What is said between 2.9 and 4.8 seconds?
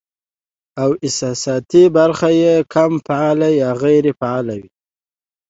فعاله يا غېر فعاله وي